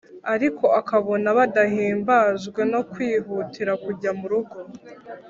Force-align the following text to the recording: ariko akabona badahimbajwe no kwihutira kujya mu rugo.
ariko 0.33 0.65
akabona 0.79 1.27
badahimbajwe 1.37 2.61
no 2.73 2.81
kwihutira 2.91 3.71
kujya 3.83 4.11
mu 4.19 4.25
rugo. 4.31 4.57